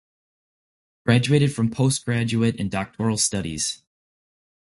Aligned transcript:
Graduated 1.05 1.53
from 1.53 1.69
postgraduate 1.69 2.59
and 2.59 2.71
doctoral 2.71 3.17
studies. 3.19 3.83